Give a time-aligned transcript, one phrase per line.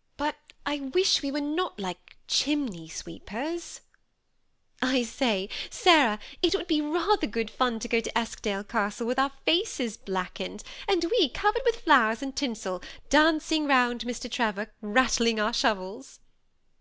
[0.16, 0.34] "But
[0.66, 3.78] I wish we were not like chimney sweepers^""
[4.82, 9.20] I say, Sarah, it would be rather good fun to go to Eskdale Castle with
[9.20, 14.28] our faces blackened, and we, cov ered with flowers and tinsel, dancing round Mr.
[14.28, 16.18] Trevor, rattling our shovels."